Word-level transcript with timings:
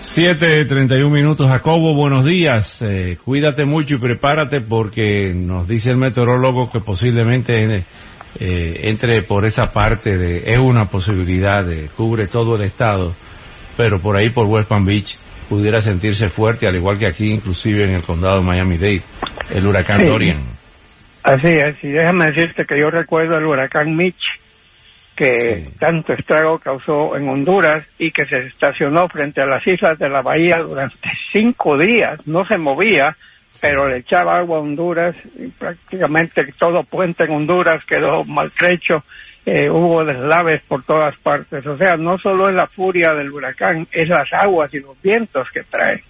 7.31 0.00 1.10
minutos, 1.10 1.46
Jacobo, 1.46 1.94
buenos 1.94 2.24
días. 2.24 2.80
Eh, 2.80 3.18
cuídate 3.22 3.66
mucho 3.66 3.96
y 3.96 3.98
prepárate 3.98 4.62
porque 4.62 5.34
nos 5.34 5.68
dice 5.68 5.90
el 5.90 5.98
meteorólogo 5.98 6.72
que 6.72 6.80
posiblemente 6.80 7.84
eh, 8.40 8.80
entre 8.84 9.20
por 9.20 9.44
esa 9.44 9.64
parte 9.64 10.16
de, 10.16 10.54
es 10.54 10.58
una 10.58 10.86
posibilidad 10.86 11.62
de, 11.62 11.88
cubre 11.94 12.28
todo 12.28 12.56
el 12.56 12.62
estado, 12.62 13.14
pero 13.76 14.00
por 14.00 14.16
ahí 14.16 14.30
por 14.30 14.46
West 14.46 14.70
Palm 14.70 14.86
Beach 14.86 15.18
pudiera 15.50 15.82
sentirse 15.82 16.30
fuerte, 16.30 16.66
al 16.66 16.76
igual 16.76 16.98
que 16.98 17.04
aquí, 17.04 17.30
inclusive 17.30 17.84
en 17.84 17.90
el 17.90 18.02
condado 18.02 18.40
de 18.40 18.46
Miami-Dade, 18.46 19.02
el 19.50 19.66
huracán 19.66 20.06
Dorian. 20.06 20.40
Así 21.22 21.48
es, 21.48 21.76
y 21.84 21.88
déjame 21.88 22.30
decirte 22.30 22.64
que 22.64 22.80
yo 22.80 22.90
recuerdo 22.90 23.36
el 23.36 23.44
huracán 23.44 23.94
Mitch, 23.94 24.39
que 25.20 25.68
tanto 25.78 26.14
estrago 26.14 26.58
causó 26.58 27.14
en 27.14 27.28
Honduras 27.28 27.84
y 27.98 28.10
que 28.10 28.24
se 28.24 28.38
estacionó 28.38 29.06
frente 29.06 29.42
a 29.42 29.46
las 29.46 29.66
islas 29.66 29.98
de 29.98 30.08
la 30.08 30.22
bahía 30.22 30.60
durante 30.60 31.10
cinco 31.30 31.76
días, 31.76 32.26
no 32.26 32.46
se 32.46 32.56
movía, 32.56 33.14
pero 33.60 33.86
le 33.86 33.98
echaba 33.98 34.38
agua 34.38 34.56
a 34.56 34.60
Honduras 34.62 35.14
y 35.38 35.48
prácticamente 35.48 36.50
todo 36.58 36.84
puente 36.84 37.24
en 37.24 37.32
Honduras 37.32 37.84
quedó 37.84 38.24
maltrecho, 38.24 39.04
eh, 39.44 39.68
hubo 39.68 40.06
deslaves 40.06 40.62
por 40.66 40.84
todas 40.84 41.14
partes, 41.18 41.66
o 41.66 41.76
sea, 41.76 41.98
no 41.98 42.16
solo 42.16 42.48
es 42.48 42.54
la 42.54 42.66
furia 42.66 43.12
del 43.12 43.30
huracán, 43.30 43.86
es 43.92 44.08
las 44.08 44.32
aguas 44.32 44.72
y 44.72 44.80
los 44.80 44.98
vientos 45.02 45.50
que 45.52 45.64
trae. 45.64 46.02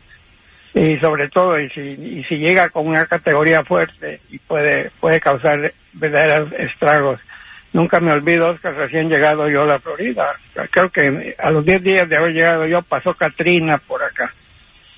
Y 0.73 0.99
sobre 0.99 1.29
todo, 1.31 1.59
y 1.59 1.69
si, 1.71 1.81
y 1.81 2.25
si 2.29 2.37
llega 2.37 2.69
con 2.69 2.87
una 2.87 3.07
categoría 3.07 3.65
fuerte 3.65 4.21
y 4.31 4.39
puede, 4.39 4.93
puede 5.01 5.19
causar 5.19 5.73
verdaderos 5.95 6.53
estragos 6.53 7.19
Nunca 7.73 8.01
me 8.01 8.13
olvido 8.13 8.57
que 8.61 8.71
recién 8.71 9.09
llegado 9.09 9.49
yo 9.49 9.63
a 9.63 9.67
la 9.67 9.79
Florida. 9.79 10.35
Creo 10.71 10.91
que 10.91 11.37
a 11.39 11.51
los 11.51 11.65
10 11.65 11.83
días 11.83 12.09
de 12.09 12.17
haber 12.17 12.33
llegado 12.33 12.67
yo 12.67 12.83
pasó 12.83 13.15
Katrina 13.15 13.79
por 13.79 14.03
acá. 14.03 14.33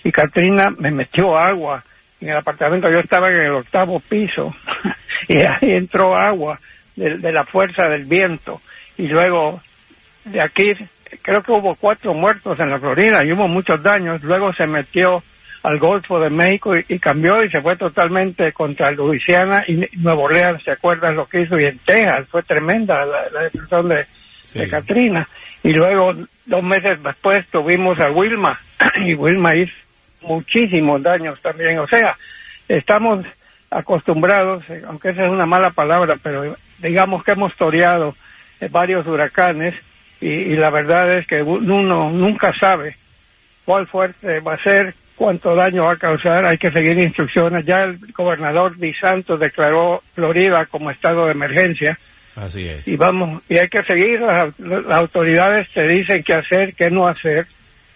Y 0.05 0.11
Katrina 0.11 0.71
me 0.71 0.91
metió 0.91 1.37
agua. 1.37 1.85
En 2.21 2.31
el 2.31 2.37
apartamento 2.37 2.91
yo 2.91 3.01
estaba 3.01 3.29
en 3.29 3.39
el 3.39 3.53
octavo 3.53 4.01
piso 4.01 4.55
y 5.29 5.39
ahí 5.39 5.73
entró 5.73 6.17
agua 6.17 6.59
de 6.97 7.33
la 7.33 7.45
fuerza 7.45 7.89
del 7.89 8.05
viento. 8.05 8.61
Y 8.97 9.09
luego 9.09 9.61
de 10.25 10.41
aquí 10.41 10.71
creo 11.21 11.43
que 11.43 11.53
hubo 11.53 11.75
cuatro 11.75 12.15
muertos 12.15 12.59
en 12.61 12.71
la 12.71 12.79
Florida 12.79 13.25
y 13.25 13.33
hubo 13.33 13.49
muchos 13.49 13.83
daños. 13.83 14.23
Luego 14.23 14.53
se 14.55 14.67
metió 14.67 15.23
al 15.63 15.79
Golfo 15.79 16.19
de 16.19 16.31
México 16.31 16.73
y, 16.77 16.99
cambió 16.99 17.43
y 17.45 17.51
se 17.51 17.61
fue 17.61 17.77
totalmente 17.77 18.53
contra 18.53 18.91
Luisiana 18.91 19.65
y 19.67 19.85
Nuevo 19.99 20.23
Orleans, 20.23 20.63
¿se 20.65 20.73
acuerdan 20.73 21.15
lo 21.15 21.27
que 21.27 21.43
hizo? 21.43 21.59
Y 21.59 21.67
en 21.67 21.79
Texas 21.79 22.27
fue 22.31 22.43
tremenda 22.43 23.05
la, 23.05 23.29
la 23.31 23.41
destrucción 23.43 23.89
de, 23.89 24.07
de, 24.55 24.69
Katrina. 24.69 25.29
Y 25.63 25.73
luego, 25.73 26.15
dos 26.47 26.63
meses 26.65 27.01
después, 27.03 27.47
tuvimos 27.49 28.01
a 28.01 28.11
Wilma 28.11 28.59
y 29.07 29.15
Wilma 29.15 29.55
hizo 29.55 29.73
muchísimos 30.23 31.01
daños 31.03 31.41
también. 31.41 31.79
O 31.79 31.87
sea, 31.87 32.17
estamos 32.69 33.25
acostumbrados, 33.71 34.69
eh, 34.69 34.83
aunque 34.87 35.11
esa 35.11 35.25
es 35.25 35.31
una 35.31 35.47
mala 35.47 35.71
palabra, 35.71 36.17
pero 36.21 36.57
digamos 36.79 37.23
que 37.23 37.33
hemos 37.33 37.55
toreado 37.57 38.17
eh, 38.61 38.69
varios 38.69 39.07
huracanes 39.07 39.75
y, 40.21 40.29
y 40.29 40.57
la 40.57 40.71
verdad 40.71 41.19
es 41.19 41.27
que 41.27 41.41
uno 41.41 42.11
nunca 42.11 42.53
sabe 42.59 42.97
cuál 43.65 43.87
fuerte 43.87 44.41
va 44.41 44.55
a 44.55 44.63
ser, 44.63 44.95
cuánto 45.23 45.55
daño 45.55 45.85
va 45.85 45.93
a 45.93 45.99
causar, 45.99 46.45
hay 46.45 46.59
que 46.59 46.73
seguir 46.73 46.99
instrucciones. 46.99 47.65
Ya 47.65 47.77
el 47.85 47.97
gobernador 48.13 48.77
Di 48.77 48.93
Santos 48.95 49.39
declaró 49.39 50.03
Florida 50.17 50.67
como 50.67 50.91
estado 50.91 51.27
de 51.27 51.31
emergencia. 51.31 51.97
Así 52.35 52.67
es. 52.67 52.89
Y 52.89 52.97
vamos, 52.97 53.41
y 53.49 53.57
hay 53.57 53.69
que 53.69 53.85
seguir, 53.85 54.21
las, 54.21 54.53
autoridades 54.91 55.69
te 55.73 55.87
dicen 55.87 56.25
qué 56.25 56.33
hacer, 56.33 56.75
qué 56.75 56.91
no 56.91 57.07
hacer. 57.07 57.47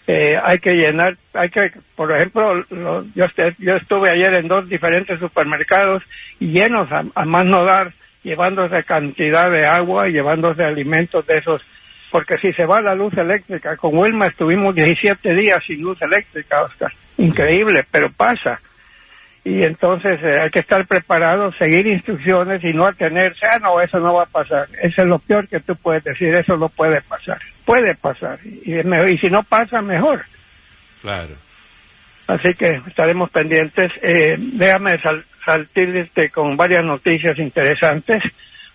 Eh, 0.06 0.37
hay 0.41 0.60
que 0.60 0.75
llenar, 0.75 1.16
hay 1.34 1.48
que, 1.48 1.72
por 1.97 2.14
ejemplo, 2.16 2.62
lo, 2.70 3.04
yo, 3.16 3.25
yo 3.58 3.75
estuve 3.75 4.08
ayer 4.08 4.32
en 4.34 4.47
dos 4.47 4.69
diferentes 4.69 5.19
supermercados 5.19 6.04
llenos 6.38 6.87
a, 6.93 7.03
a 7.12 7.25
más 7.25 7.44
no 7.44 7.64
dar, 7.64 7.93
llevándose 8.22 8.84
cantidad 8.84 9.50
de 9.50 9.66
agua 9.66 10.08
y 10.08 10.12
llevándose 10.12 10.62
alimentos 10.62 11.26
de 11.26 11.38
esos 11.38 11.60
porque 12.12 12.38
si 12.38 12.53
se 12.53 12.64
va 12.64 12.81
la 12.81 12.94
luz 12.94 13.12
eléctrica, 13.19 13.76
con 13.76 13.98
Wilma 13.98 14.28
estuvimos 14.28 14.76
17 14.76 15.34
días 15.34 15.58
sin 15.66 15.82
luz 15.82 16.00
eléctrica, 16.00 16.62
Oscar. 16.62 16.93
Increíble, 17.19 17.84
pero 17.91 18.10
pasa. 18.10 18.60
Y 19.44 19.62
entonces 19.62 20.19
eh, 20.25 20.41
hay 20.43 20.50
que 20.50 20.59
estar 20.59 20.84
preparado, 20.87 21.53
seguir 21.53 21.87
instrucciones 21.87 22.65
y 22.65 22.72
no 22.72 22.84
atenerse, 22.84 23.47
ah, 23.47 23.59
no, 23.60 23.81
eso 23.81 24.00
no 24.00 24.15
va 24.15 24.25
a 24.25 24.27
pasar. 24.27 24.69
Eso 24.82 25.03
es 25.03 25.09
lo 25.09 25.21
peor 25.21 25.47
que 25.47 25.60
tú 25.60 25.76
puedes 25.76 26.03
decir, 26.03 26.34
eso 26.34 26.56
no 26.56 26.69
puede 26.69 27.00
pasar. 27.03 27.38
Puede 27.65 27.94
pasar. 27.94 28.41
Y, 28.44 28.81
y 28.81 29.19
si 29.19 29.31
no 29.31 29.44
pasa, 29.44 29.81
mejor. 29.82 30.25
Claro. 31.00 31.34
Así 32.26 32.55
que 32.55 32.81
estaremos 32.88 33.31
pendientes. 33.31 33.93
Eh, 34.03 34.34
déjame 34.37 35.00
sal, 35.00 35.25
saltirte 35.44 36.28
con 36.31 36.56
varias 36.56 36.84
noticias 36.84 37.38
interesantes. 37.38 38.22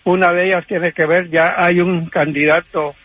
Una 0.05 0.31
de 0.31 0.47
ellas 0.47 0.65
tiene 0.65 0.93
que 0.93 1.05
ver, 1.05 1.29
ya 1.29 1.53
hay 1.57 1.79
un 1.79 2.07
candidato 2.07 2.95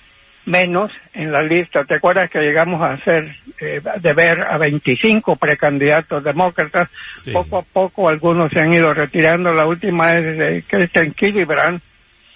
menos 0.47 0.91
en 1.12 1.31
la 1.31 1.43
lista. 1.43 1.84
¿Te 1.84 1.97
acuerdas 1.97 2.31
que 2.31 2.41
llegamos 2.41 2.81
a 2.81 2.95
hacer, 2.95 3.37
eh, 3.61 3.81
de 4.01 4.12
ver 4.15 4.41
a 4.43 4.57
25 4.59 5.37
precandidatos 5.37 6.25
demócratas? 6.25 6.89
Sí. 7.17 7.33
Poco 7.33 7.59
a 7.59 7.62
poco 7.62 8.09
algunos 8.09 8.51
se 8.53 8.61
han 8.61 8.73
ido 8.73 8.95
retirando. 8.95 9.53
La 9.53 9.67
última 9.67 10.15
es 10.15 10.39
de 10.39 10.65
Kristen 10.67 11.15
Gillibrand, 11.15 11.81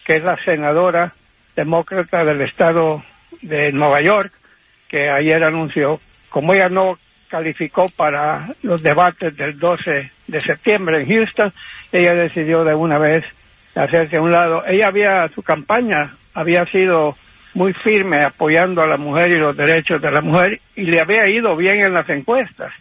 que 0.05 0.15
es 0.17 0.23
la 0.23 0.37
senadora 0.45 1.13
demócrata 1.57 2.25
del 2.25 2.43
estado 2.43 3.03
de 3.43 3.73
Nueva 3.73 4.01
York, 4.03 4.33
que 4.89 5.09
ayer 5.09 5.43
anunció, 5.45 6.01
como 6.29 6.53
ella 6.53 6.69
no 6.69 6.99
calificó 7.29 7.87
para 7.97 8.49
los 8.63 8.83
debates 8.83 9.37
del 9.37 9.59
12 9.59 10.11
de 10.27 10.41
septiembre 10.41 11.03
en 11.03 11.09
Houston, 11.09 11.53
ella 11.93 12.15
decidió 12.15 12.65
de 12.65 12.75
una 12.75 12.99
vez 12.99 13.25
hacerse 13.75 14.17
a 14.17 14.23
un 14.23 14.33
lado. 14.33 14.65
Ella 14.67 14.89
había, 14.89 15.29
su 15.29 15.43
campaña 15.43 16.17
había 16.35 16.65
sido 16.67 17.17
muy 17.55 17.73
firme 17.75 18.23
apoyando 18.23 18.83
a 18.83 18.89
la 18.89 18.97
mujer 18.97 19.31
y 19.33 19.39
los 19.39 19.57
derechos 19.57 20.01
de 20.01 20.11
la 20.11 20.21
mujer 20.21 20.61
y 20.77 20.83
le 20.83 21.01
había 21.01 21.29
ido 21.29 21.57
bien 21.57 21.83
en 21.83 21.95
las 21.95 22.09
encuestas. 22.09 22.73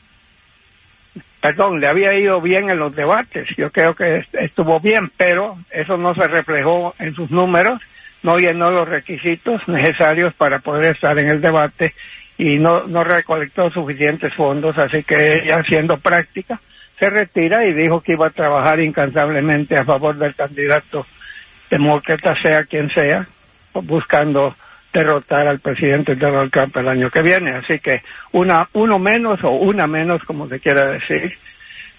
Perdón, 1.41 1.80
le 1.80 1.88
había 1.88 2.13
ido 2.16 2.41
bien 2.41 2.69
en 2.69 2.78
los 2.78 2.96
debates. 2.96 3.47
Yo 3.58 3.72
creo 3.72 3.94
que 3.94 4.25
estuvo 4.34 4.79
bien, 4.79 5.09
pero 5.18 5.58
eso 5.72 5.97
no 5.97 6.13
se 6.13 6.28
reflejó 6.28 6.94
en 7.00 7.13
sus 7.16 7.31
números, 7.31 7.81
no 8.24 8.38
llenó 8.38 8.69
los 8.69 8.88
requisitos 8.88 9.68
necesarios 9.68 10.34
para 10.35 10.59
poder 10.59 10.91
estar 10.91 11.18
en 11.18 11.29
el 11.29 11.41
debate 11.41 11.94
y 12.38 12.58
no, 12.58 12.85
no 12.88 13.03
recolectó 13.03 13.69
suficientes 13.69 14.34
fondos, 14.34 14.78
así 14.78 15.03
que 15.03 15.16
ella 15.16 15.58
haciendo 15.58 15.97
práctica 15.97 16.59
se 17.00 17.09
retira 17.09 17.66
y 17.66 17.74
dijo 17.74 18.02
que 18.02 18.13
iba 18.13 18.28
a 18.28 18.31
trabajar 18.31 18.79
incansablemente 18.81 19.78
a 19.78 19.85
favor 19.85 20.18
del 20.18 20.35
candidato 20.35 21.06
demócrata, 21.69 22.35
sea 22.41 22.63
quien 22.66 22.90
sea, 22.90 23.25
buscando 23.74 24.56
derrotar 24.94 25.47
al 25.47 25.59
presidente 25.59 26.16
Donald 26.16 26.51
Trump 26.51 26.75
el 26.77 26.88
año 26.88 27.09
que 27.09 27.22
viene. 27.22 27.55
Así 27.57 27.79
que 27.79 28.01
una, 28.31 28.67
uno 28.73 29.00
menos 29.00 29.44
o 29.44 29.51
una 29.51 29.88
menos, 29.88 30.23
como 30.23 30.47
se 30.47 30.59
quiera 30.59 30.91
decir. 30.91 31.33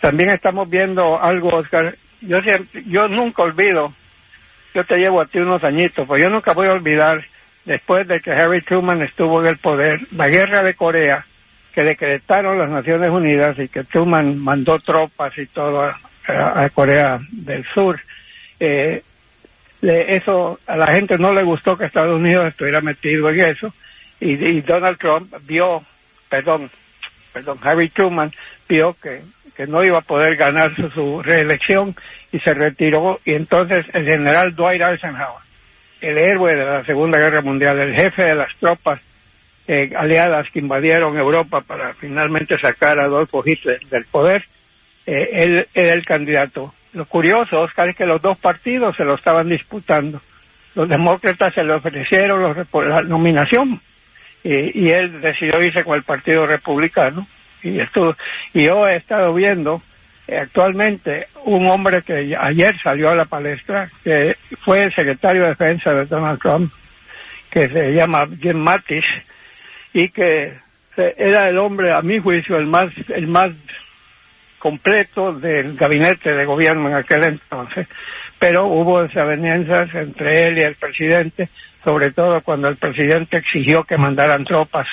También 0.00 0.30
estamos 0.30 0.68
viendo 0.68 1.20
algo, 1.20 1.48
Oscar. 1.50 1.94
Yo, 2.20 2.41
siempre, 2.42 2.82
yo 2.86 3.09
nunca 3.09 3.42
olvido, 3.42 3.92
yo 4.74 4.84
te 4.84 4.97
llevo 4.97 5.20
a 5.20 5.26
ti 5.26 5.38
unos 5.38 5.62
añitos, 5.65 6.06
pues 6.06 6.20
yo 6.20 6.28
nunca 6.28 6.53
voy 6.53 6.68
a 6.68 6.72
olvidar, 6.72 7.24
después 7.65 8.06
de 8.06 8.20
que 8.20 8.30
Harry 8.30 8.62
Truman 8.62 9.03
estuvo 9.03 9.41
en 9.41 9.47
el 9.47 9.59
poder, 9.59 10.00
la 10.12 10.28
guerra 10.28 10.62
de 10.62 10.74
Corea, 10.74 11.24
que 11.74 11.82
decretaron 11.82 12.59
las 12.59 12.68
Naciones 12.68 13.10
Unidas 13.10 13.59
y 13.59 13.68
que 13.68 13.84
Truman 13.84 14.38
mandó 14.38 14.78
tropas 14.80 15.36
y 15.38 15.47
todo 15.47 15.82
a, 15.82 15.98
a 16.26 16.68
Corea 16.70 17.18
del 17.30 17.65
Sur. 17.72 18.00
Eh, 18.59 19.03
eso 19.82 20.59
a 20.66 20.77
la 20.77 20.86
gente 20.88 21.16
no 21.18 21.32
le 21.32 21.42
gustó 21.42 21.77
que 21.77 21.86
Estados 21.86 22.16
Unidos 22.16 22.48
estuviera 22.48 22.80
metido 22.80 23.30
en 23.30 23.41
eso 23.41 23.72
y, 24.21 24.60
Donald 24.60 24.98
Trump 24.98 25.34
vio, 25.47 25.82
perdón, 26.28 26.71
perdón, 27.32 27.59
Harry 27.62 27.88
Truman 27.88 28.30
vio 28.68 28.94
que, 29.03 29.22
que 29.56 29.66
no 29.66 29.82
iba 29.82 29.98
a 29.98 30.03
poder 30.03 30.36
ganar 30.36 30.74
su, 30.77 30.91
su, 30.91 31.22
reelección 31.22 31.94
y 32.30 32.38
se 32.41 32.53
retiró 32.53 33.21
y 33.24 33.32
entonces 33.32 33.86
el 33.94 34.04
general 34.04 34.54
Dwight 34.54 34.82
Eisenhower, 34.82 35.42
el 36.03 36.18
héroe 36.18 36.54
de 36.54 36.65
la 36.65 36.84
Segunda 36.84 37.18
Guerra 37.18 37.41
Mundial, 37.41 37.78
el 37.78 37.94
jefe 37.94 38.24
de 38.24 38.34
las 38.34 38.54
tropas 38.59 39.00
eh, 39.72 39.92
aliadas 39.97 40.50
que 40.50 40.59
invadieron 40.59 41.16
Europa 41.16 41.60
para 41.60 41.94
finalmente 41.94 42.59
sacar 42.59 42.98
a 42.98 43.04
Adolfo 43.04 43.42
Hitler 43.44 43.78
del 43.88 44.04
poder, 44.04 44.44
eh, 45.06 45.28
él 45.32 45.68
era 45.72 45.92
el 45.92 46.04
candidato. 46.04 46.74
Lo 46.92 47.04
curioso, 47.07 47.60
Oscar, 47.60 47.89
es 47.89 47.97
que 47.97 48.07
los 48.07 48.21
dos 48.21 48.39
partidos 48.39 48.97
se 48.97 49.04
lo 49.04 49.15
estaban 49.15 49.48
disputando. 49.48 50.21
Los 50.75 50.89
demócratas 50.89 51.54
se 51.54 51.63
le 51.63 51.75
ofrecieron 51.75 52.66
la 52.89 53.03
nominación 53.03 53.81
y, 54.42 54.87
y 54.87 54.89
él 54.91 55.21
decidió 55.21 55.63
irse 55.63 55.84
con 55.84 55.97
el 55.97 56.03
Partido 56.03 56.47
Republicano. 56.47 57.27
Y, 57.63 57.78
esto, 57.78 58.16
y 58.54 58.65
yo 58.65 58.87
he 58.87 58.97
estado 58.97 59.34
viendo 59.34 59.83
eh, 60.27 60.39
actualmente 60.39 61.27
un 61.45 61.66
hombre 61.66 62.03
que 62.03 62.37
ayer 62.39 62.75
salió 62.83 63.10
a 63.10 63.16
la 63.16 63.25
palestra, 63.25 63.91
que 64.04 64.37
fue 64.65 64.78
el 64.84 64.95
secretario 64.95 65.42
de 65.42 65.48
defensa 65.48 65.91
de 65.91 66.07
Donald 66.07 66.41
Trump, 66.41 66.72
que 67.51 67.69
se 67.69 67.92
llama 67.92 68.28
Jim 68.41 68.57
Mattis, 68.57 69.04
y 69.92 70.09
que 70.09 70.54
era 70.97 71.48
el 71.48 71.59
hombre, 71.59 71.92
a 71.92 72.01
mi 72.03 72.19
juicio, 72.21 72.57
el 72.57 72.66
más, 72.66 72.92
el 73.09 73.27
más 73.27 73.51
completo 74.60 75.33
del 75.33 75.74
gabinete 75.74 76.30
de 76.30 76.45
gobierno 76.45 76.89
en 76.89 76.95
aquel 76.95 77.24
entonces. 77.24 77.89
Pero 78.39 78.68
hubo 78.68 79.03
desavenencias 79.03 79.92
entre 79.95 80.47
él 80.47 80.59
y 80.59 80.62
el 80.62 80.77
presidente, 80.77 81.48
sobre 81.83 82.12
todo 82.12 82.41
cuando 82.42 82.68
el 82.68 82.77
presidente 82.77 83.39
exigió 83.39 83.83
que 83.83 83.97
mandaran 83.97 84.45
tropas 84.45 84.86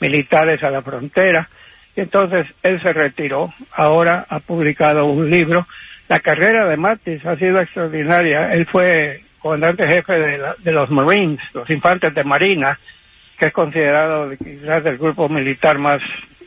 militares 0.00 0.62
a 0.62 0.70
la 0.70 0.82
frontera 0.82 1.48
entonces 1.96 2.46
él 2.62 2.80
se 2.82 2.92
retiró. 2.92 3.52
Ahora 3.72 4.26
ha 4.28 4.40
publicado 4.40 5.06
un 5.06 5.30
libro. 5.30 5.66
La 6.08 6.20
carrera 6.20 6.68
de 6.68 6.76
Matis 6.76 7.24
ha 7.26 7.36
sido 7.36 7.60
extraordinaria. 7.60 8.52
Él 8.52 8.66
fue 8.66 9.22
comandante 9.38 9.88
jefe 9.88 10.12
de, 10.12 10.72
los 10.72 10.90
Marines, 10.90 11.40
los 11.54 11.68
infantes 11.70 12.14
de 12.14 12.24
Marina, 12.24 12.78
que 13.38 13.48
es 13.48 13.52
considerado 13.52 14.30
quizás 14.36 14.84
el 14.86 14.98
grupo 14.98 15.28
militar 15.28 15.78
más 15.78 16.00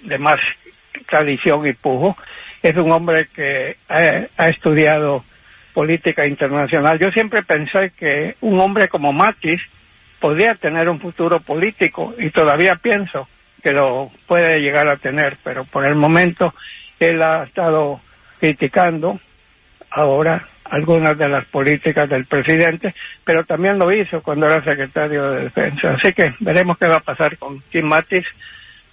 de 0.03 0.17
más 0.17 0.39
tradición 1.07 1.65
y 1.67 1.73
pujo. 1.73 2.15
Es 2.61 2.75
un 2.75 2.91
hombre 2.91 3.27
que 3.33 3.77
ha, 3.87 4.47
estudiado 4.49 5.23
política 5.73 6.25
internacional. 6.27 6.99
Yo 6.99 7.09
siempre 7.11 7.43
pensé 7.43 7.91
que 7.97 8.35
un 8.41 8.59
hombre 8.59 8.87
como 8.87 9.13
Matis 9.13 9.61
podría 10.19 10.55
tener 10.55 10.89
un 10.89 10.99
futuro 10.99 11.39
político 11.39 12.13
y 12.17 12.29
todavía 12.31 12.75
pienso 12.75 13.27
que 13.63 13.71
lo 13.71 14.11
puede 14.27 14.59
llegar 14.59 14.89
a 14.89 14.97
tener, 14.97 15.37
pero 15.43 15.63
por 15.63 15.85
el 15.85 15.95
momento 15.95 16.53
él 16.99 17.21
ha 17.21 17.43
estado 17.43 18.01
criticando 18.39 19.19
ahora 19.91 20.45
algunas 20.65 21.17
de 21.17 21.27
las 21.27 21.45
políticas 21.45 22.09
del 22.09 22.25
presidente, 22.25 22.93
pero 23.23 23.43
también 23.43 23.79
lo 23.79 23.91
hizo 23.91 24.21
cuando 24.21 24.45
era 24.45 24.63
secretario 24.63 25.31
de 25.31 25.43
Defensa. 25.43 25.93
Así 25.93 26.13
que 26.13 26.33
veremos 26.39 26.77
qué 26.77 26.87
va 26.87 26.97
a 26.97 27.01
pasar 27.01 27.37
con 27.37 27.61
Kim 27.71 27.85
Mattis, 27.85 28.25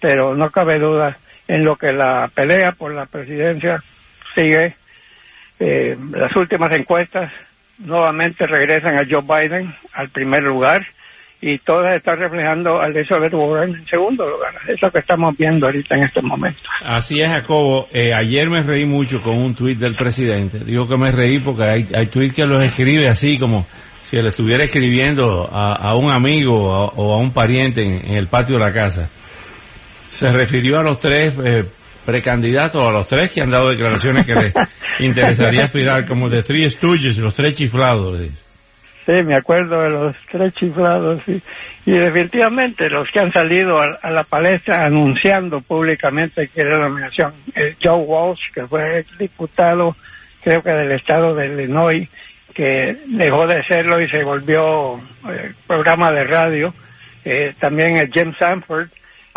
pero 0.01 0.35
no 0.35 0.51
cabe 0.51 0.79
duda 0.79 1.19
en 1.49 1.65
lo 1.65 1.77
que 1.77 1.93
la 1.93 2.31
pelea 2.35 2.73
por 2.73 2.95
la 2.95 3.07
presidencia 3.07 3.83
sigue. 4.35 4.75
Eh, 5.59 5.97
las 6.13 6.35
últimas 6.37 6.71
encuestas 6.77 7.33
nuevamente 7.79 8.47
regresan 8.47 8.97
a 8.97 9.05
Joe 9.09 9.23
Biden 9.23 9.75
al 9.93 10.09
primer 10.09 10.43
lugar 10.43 10.87
y 11.41 11.59
todas 11.59 11.97
están 11.97 12.19
reflejando 12.19 12.81
al 12.81 12.97
Elizabeth 12.97 13.33
Warren 13.35 13.75
en 13.75 13.87
segundo 13.87 14.29
lugar. 14.29 14.55
Es 14.69 14.81
lo 14.81 14.91
que 14.91 15.01
estamos 15.01 15.37
viendo 15.37 15.67
ahorita 15.67 15.95
en 15.95 16.05
este 16.05 16.23
momento. 16.23 16.63
Así 16.83 17.21
es, 17.21 17.29
Jacobo. 17.29 17.89
Eh, 17.93 18.13
ayer 18.15 18.49
me 18.49 18.63
reí 18.63 18.87
mucho 18.87 19.21
con 19.23 19.39
un 19.39 19.55
tuit 19.55 19.79
del 19.79 19.95
presidente. 19.95 20.61
Digo 20.61 20.87
que 20.87 20.97
me 20.97 21.13
reí 21.13 21.39
porque 21.39 21.65
hay, 21.65 21.89
hay 21.95 22.07
que 22.09 22.47
los 22.47 22.63
escribe 22.63 23.09
así 23.09 23.39
como 23.39 23.67
si 24.03 24.17
él 24.17 24.27
estuviera 24.27 24.65
escribiendo 24.65 25.49
a, 25.51 25.97
un 25.97 26.11
amigo 26.11 26.63
o 26.63 27.15
a 27.15 27.19
un 27.19 27.33
pariente 27.33 27.83
en, 27.83 28.15
el 28.15 28.29
patio 28.29 28.59
de 28.59 28.65
la 28.65 28.73
casa. 28.73 29.11
Se 30.11 30.31
refirió 30.31 30.79
a 30.79 30.82
los 30.82 30.99
tres 30.99 31.35
eh, 31.44 31.64
precandidatos, 32.05 32.82
a 32.82 32.93
los 32.93 33.06
tres 33.06 33.32
que 33.32 33.41
han 33.41 33.50
dado 33.50 33.70
declaraciones 33.70 34.26
que 34.26 34.35
les 34.35 34.55
interesaría 35.00 35.64
aspirar 35.64 36.06
como 36.06 36.29
de 36.29 36.43
Three 36.43 36.69
Stooges, 36.70 37.19
los 37.19 37.35
tres 37.35 37.55
chiflados. 37.55 38.19
Sí, 39.05 39.12
me 39.25 39.37
acuerdo 39.37 39.82
de 39.82 39.91
los 39.91 40.17
tres 40.31 40.55
chiflados 40.55 41.20
y, 41.29 41.41
y 41.87 41.93
definitivamente 41.93 42.91
los 42.91 43.08
que 43.12 43.20
han 43.20 43.32
salido 43.32 43.79
a, 43.79 44.11
la 44.11 44.25
palestra 44.25 44.85
anunciando 44.85 45.61
públicamente 45.61 46.49
que 46.49 46.62
era 46.62 46.79
la 46.79 46.88
nominación. 46.88 47.32
El 47.55 47.76
Joe 47.81 48.02
Walsh, 48.02 48.50
que 48.52 48.67
fue 48.67 49.05
diputado, 49.17 49.94
creo 50.43 50.61
que 50.62 50.70
del 50.70 50.91
estado 50.91 51.35
de 51.37 51.47
Illinois, 51.47 52.09
que 52.52 52.97
dejó 53.06 53.47
de 53.47 53.62
serlo 53.64 54.00
y 54.00 54.09
se 54.09 54.25
volvió 54.25 54.99
eh, 55.31 55.52
programa 55.69 56.11
de 56.11 56.25
radio. 56.25 56.75
Eh, 57.25 57.55
también 57.61 57.97
el 57.99 58.11
Jim 58.11 58.32
Sanford. 58.37 58.88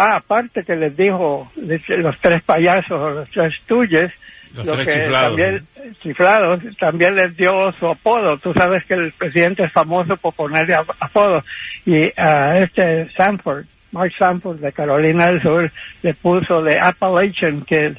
Ah, 0.02 0.16
aparte 0.16 0.64
que 0.64 0.78
les 0.78 0.96
dijo 0.96 1.52
los 1.58 2.20
tres 2.22 2.42
payasos, 2.44 3.16
los 3.16 3.30
tres 3.32 3.54
tuyes, 3.66 4.10
lo 4.56 4.78
que 4.78 5.10
también 5.12 5.60
chiflados 6.02 6.62
también 6.78 7.16
les 7.16 7.36
dio 7.36 7.52
su 7.74 7.86
apodo. 7.86 8.38
Tú 8.38 8.54
sabes 8.54 8.86
que 8.86 8.94
el 8.94 9.12
presidente 9.12 9.66
es 9.66 9.74
famoso 9.74 10.16
por 10.16 10.34
ponerle 10.34 10.74
apodo 10.74 11.44
y 11.86 12.10
a 12.16 12.60
este 12.60 13.10
Sanford, 13.12 13.66
Mark 13.92 14.14
Sanford 14.18 14.60
de 14.60 14.72
Carolina 14.72 15.28
del 15.28 15.42
Sur 15.42 15.70
le 16.02 16.14
puso 16.14 16.62
de 16.62 16.80
Appalachian, 16.80 17.64
que 17.64 17.94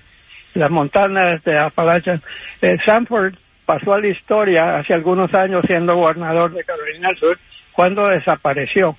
las 0.55 0.70
montañas 0.70 1.44
de 1.44 1.58
Appalachian. 1.58 2.23
Eh, 2.62 2.79
Sanford 2.82 3.35
pasó 3.67 3.93
a 3.93 4.00
la 4.00 4.08
historia 4.08 4.76
hace 4.76 4.94
algunos 4.94 5.35
años 5.35 5.64
siendo 5.67 5.97
gobernador 5.97 6.55
de 6.55 6.64
Carolina 6.64 7.08
del 7.08 7.19
Sur 7.19 7.38
cuando 7.73 8.08
desapareció. 8.08 8.97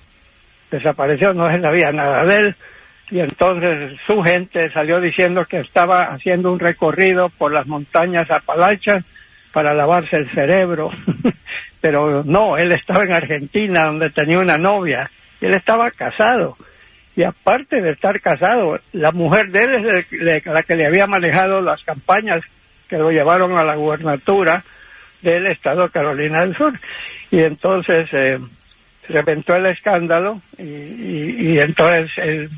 Desapareció, 0.70 1.34
no 1.34 1.50
se 1.50 1.60
sabía 1.60 1.90
nada 1.90 2.24
de 2.26 2.36
él 2.36 2.56
y 3.12 3.20
entonces 3.20 3.92
su 4.06 4.22
gente 4.22 4.70
salió 4.70 4.98
diciendo 4.98 5.44
que 5.44 5.60
estaba 5.60 6.14
haciendo 6.14 6.50
un 6.50 6.58
recorrido 6.58 7.28
por 7.28 7.52
las 7.52 7.66
montañas 7.66 8.30
Apalachas 8.30 9.04
para 9.52 9.74
lavarse 9.74 10.16
el 10.16 10.30
cerebro, 10.30 10.90
pero 11.82 12.24
no, 12.24 12.56
él 12.56 12.72
estaba 12.72 13.04
en 13.04 13.12
Argentina 13.12 13.84
donde 13.84 14.08
tenía 14.08 14.38
una 14.38 14.56
novia, 14.56 15.10
él 15.42 15.54
estaba 15.54 15.90
casado, 15.90 16.56
y 17.14 17.22
aparte 17.22 17.82
de 17.82 17.90
estar 17.90 18.18
casado, 18.22 18.78
la 18.94 19.10
mujer 19.10 19.50
de 19.50 19.60
él 19.62 20.06
es 20.10 20.46
la 20.46 20.62
que 20.62 20.74
le 20.74 20.86
había 20.86 21.06
manejado 21.06 21.60
las 21.60 21.82
campañas 21.82 22.42
que 22.88 22.96
lo 22.96 23.10
llevaron 23.10 23.58
a 23.58 23.64
la 23.66 23.74
gubernatura 23.74 24.64
del 25.20 25.48
estado 25.48 25.82
de 25.82 25.90
Carolina 25.90 26.40
del 26.40 26.56
Sur, 26.56 26.80
y 27.30 27.40
entonces 27.40 28.08
eh, 28.12 28.38
reventó 29.10 29.54
el 29.54 29.66
escándalo 29.66 30.40
y, 30.58 31.58
entonces 31.58 32.10
él 32.16 32.48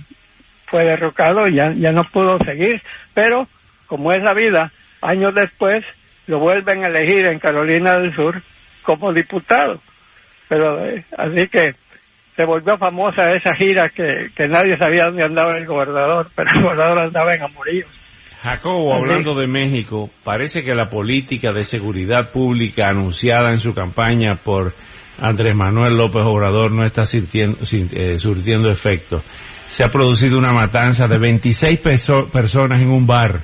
fue 0.67 0.85
derrocado 0.85 1.47
y 1.49 1.57
ya, 1.57 1.73
ya 1.73 1.93
no 1.93 2.05
pudo 2.05 2.39
seguir, 2.45 2.83
pero 3.13 3.47
como 3.87 4.13
es 4.13 4.23
la 4.23 4.35
vida, 4.35 4.73
años 5.03 5.35
después 5.35 5.85
lo 6.27 6.39
vuelven 6.39 6.85
a 6.85 6.89
elegir 6.89 7.27
en 7.27 7.39
Carolina 7.39 7.93
del 7.93 8.15
Sur 8.15 8.43
como 8.83 9.13
diputado. 9.13 9.81
Pero 10.49 10.85
eh, 10.85 11.05
así 11.17 11.49
que 11.49 11.75
se 12.37 12.45
volvió 12.45 12.77
famosa 12.77 13.33
esa 13.35 13.55
gira 13.55 13.89
que, 13.89 14.31
que 14.35 14.49
nadie 14.49 14.77
sabía 14.77 15.07
dónde 15.07 15.25
andaba 15.25 15.57
el 15.57 15.67
gobernador, 15.67 16.31
pero 16.35 16.51
el 16.51 16.63
gobernador 16.63 16.99
andaba 17.01 17.35
en 17.35 17.43
Amorillo. 17.43 17.87
Jacobo, 18.43 18.95
hablando 18.95 19.35
de 19.35 19.47
México, 19.47 20.11
parece 20.23 20.63
que 20.63 20.75
la 20.75 20.91
política 20.91 21.53
de 21.53 21.65
seguridad 21.65 22.31
pública 22.31 22.91
anunciada 22.91 23.53
en 23.53 23.59
su 23.59 23.75
campaña 23.75 24.35
por 24.35 24.75
Andrés 25.19 25.55
Manuel 25.57 25.97
López 25.97 26.23
Obrador 26.27 26.73
no 26.73 26.85
está 26.85 27.05
sintiendo, 27.05 27.59
eh, 27.93 28.19
surtiendo 28.19 28.71
efecto 28.71 29.23
se 29.67 29.85
ha 29.85 29.89
producido 29.89 30.39
una 30.39 30.53
matanza 30.53 31.09
de 31.09 31.19
26 31.19 31.81
personas 32.33 32.81
en 32.81 32.91
un 32.91 33.07
bar 33.07 33.41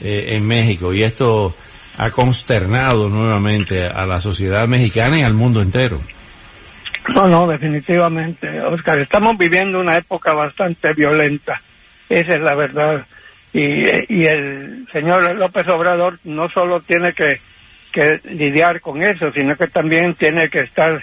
eh, 0.00 0.34
en 0.36 0.46
México 0.46 0.92
y 0.92 1.02
esto 1.02 1.54
ha 1.98 2.10
consternado 2.10 3.08
nuevamente 3.08 3.86
a 3.86 4.06
la 4.06 4.20
sociedad 4.20 4.66
mexicana 4.68 5.18
y 5.18 5.22
al 5.22 5.34
mundo 5.34 5.62
entero. 5.62 5.98
No, 7.14 7.28
no, 7.28 7.46
definitivamente, 7.46 8.60
Oscar. 8.60 9.00
Estamos 9.00 9.38
viviendo 9.38 9.80
una 9.80 9.96
época 9.96 10.34
bastante 10.34 10.92
violenta. 10.92 11.60
Esa 12.08 12.34
es 12.34 12.40
la 12.40 12.54
verdad. 12.54 13.06
Y, 13.52 13.88
y 14.08 14.26
el 14.26 14.86
señor 14.92 15.34
López 15.36 15.66
Obrador 15.68 16.18
no 16.24 16.48
solo 16.50 16.80
tiene 16.80 17.12
que, 17.12 17.40
que 17.92 18.20
lidiar 18.34 18.80
con 18.80 19.02
eso, 19.02 19.30
sino 19.32 19.56
que 19.56 19.68
también 19.68 20.14
tiene 20.14 20.48
que 20.50 20.60
estar 20.60 21.02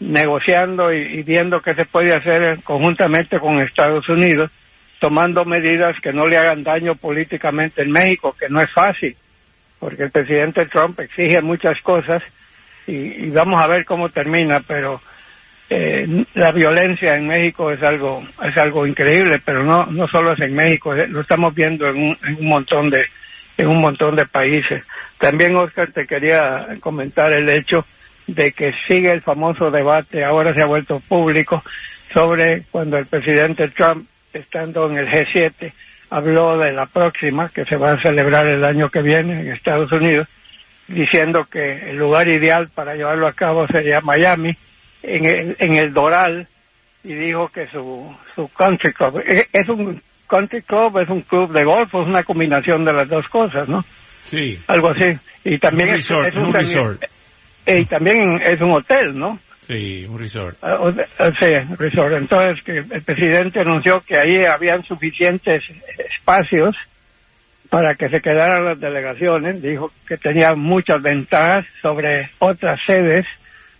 negociando 0.00 0.92
y, 0.92 1.22
viendo 1.22 1.60
qué 1.60 1.74
se 1.74 1.84
puede 1.86 2.14
hacer 2.14 2.62
conjuntamente 2.62 3.38
con 3.38 3.60
Estados 3.60 4.08
Unidos, 4.08 4.50
tomando 5.00 5.44
medidas 5.44 5.96
que 6.02 6.12
no 6.12 6.26
le 6.26 6.36
hagan 6.36 6.62
daño 6.62 6.94
políticamente 6.94 7.82
en 7.82 7.90
México, 7.90 8.34
que 8.38 8.48
no 8.48 8.60
es 8.60 8.70
fácil, 8.72 9.16
porque 9.78 10.04
el 10.04 10.10
presidente 10.10 10.66
Trump 10.66 10.98
exige 11.00 11.40
muchas 11.40 11.80
cosas 11.82 12.22
y, 12.86 13.30
vamos 13.30 13.60
a 13.60 13.66
ver 13.66 13.84
cómo 13.84 14.08
termina, 14.10 14.60
pero 14.60 15.00
eh, 15.68 16.24
la 16.34 16.52
violencia 16.52 17.14
en 17.14 17.26
México 17.26 17.72
es 17.72 17.82
algo 17.82 18.22
es 18.44 18.56
algo 18.56 18.86
increíble, 18.86 19.40
pero 19.44 19.64
no 19.64 19.86
no 19.86 20.06
solo 20.06 20.32
es 20.34 20.40
en 20.40 20.54
México, 20.54 20.94
eh, 20.94 21.08
lo 21.08 21.22
estamos 21.22 21.52
viendo 21.54 21.88
en 21.88 21.96
un, 21.96 22.18
en 22.22 22.36
un 22.36 22.48
montón 22.48 22.90
de 22.90 23.04
en 23.58 23.68
un 23.68 23.80
montón 23.80 24.14
de 24.14 24.26
países. 24.26 24.84
También 25.18 25.56
Oscar 25.56 25.90
te 25.90 26.06
quería 26.06 26.66
comentar 26.80 27.32
el 27.32 27.48
hecho 27.48 27.84
de 28.26 28.52
que 28.52 28.72
sigue 28.86 29.10
el 29.10 29.22
famoso 29.22 29.70
debate, 29.70 30.24
ahora 30.24 30.54
se 30.54 30.62
ha 30.62 30.66
vuelto 30.66 31.00
público, 31.00 31.62
sobre 32.12 32.62
cuando 32.70 32.96
el 32.96 33.06
presidente 33.06 33.68
Trump, 33.68 34.06
estando 34.32 34.90
en 34.90 34.98
el 34.98 35.08
G7, 35.08 35.72
habló 36.10 36.58
de 36.58 36.72
la 36.72 36.86
próxima 36.86 37.48
que 37.48 37.64
se 37.64 37.76
va 37.76 37.92
a 37.92 38.00
celebrar 38.00 38.46
el 38.48 38.64
año 38.64 38.88
que 38.88 39.02
viene 39.02 39.40
en 39.40 39.52
Estados 39.52 39.90
Unidos, 39.92 40.28
diciendo 40.88 41.44
que 41.50 41.90
el 41.90 41.96
lugar 41.96 42.28
ideal 42.28 42.68
para 42.74 42.94
llevarlo 42.94 43.26
a 43.26 43.32
cabo 43.32 43.66
sería 43.66 44.00
Miami, 44.00 44.56
en 45.02 45.26
el, 45.26 45.56
en 45.58 45.74
el 45.74 45.92
Doral, 45.92 46.48
y 47.04 47.14
dijo 47.14 47.48
que 47.48 47.68
su, 47.68 48.14
su 48.34 48.48
country 48.48 48.92
club, 48.92 49.22
eh, 49.24 49.46
es 49.52 49.68
un 49.68 50.00
country 50.28 50.62
club, 50.62 50.98
es 50.98 51.08
un 51.08 51.22
club 51.22 51.52
de 51.52 51.64
golf, 51.64 51.88
es 51.94 52.06
una 52.06 52.22
combinación 52.22 52.84
de 52.84 52.92
las 52.92 53.08
dos 53.08 53.26
cosas, 53.28 53.68
¿no? 53.68 53.84
Sí. 54.20 54.58
Algo 54.66 54.88
así. 54.88 55.16
Y 55.44 55.58
también 55.58 55.90
Un 55.90 55.96
es, 55.96 56.08
resort, 56.08 56.28
es 56.28 56.36
un, 56.36 56.46
un 56.46 56.54
resort. 56.54 57.04
Eh, 57.66 57.80
y 57.80 57.84
también 57.84 58.40
es 58.42 58.60
un 58.60 58.72
hotel, 58.72 59.18
¿no? 59.18 59.38
Sí, 59.66 60.04
un 60.08 60.18
resort. 60.18 60.56
De- 60.60 61.06
ah, 61.18 61.30
sí, 61.38 61.74
resort. 61.76 62.14
Entonces, 62.14 62.62
que 62.64 62.78
el 62.78 63.02
presidente 63.02 63.60
anunció 63.60 64.00
que 64.00 64.16
ahí 64.18 64.44
habían 64.44 64.84
suficientes 64.84 65.62
espacios 65.98 66.76
para 67.68 67.96
que 67.96 68.08
se 68.08 68.20
quedaran 68.20 68.64
las 68.64 68.78
delegaciones. 68.80 69.60
Dijo 69.60 69.90
que 70.06 70.16
tenía 70.16 70.54
muchas 70.54 71.02
ventajas 71.02 71.66
sobre 71.82 72.30
otras 72.38 72.78
sedes 72.86 73.26